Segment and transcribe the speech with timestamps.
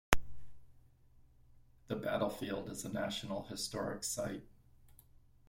[1.89, 4.47] The battlefield is a National Historic Site.